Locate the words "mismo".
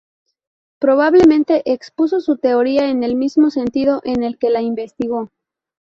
3.15-3.51